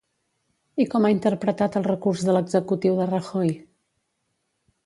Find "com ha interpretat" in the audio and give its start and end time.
0.93-1.77